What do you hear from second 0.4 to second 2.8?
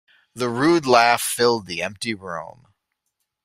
rude laugh filled the empty room.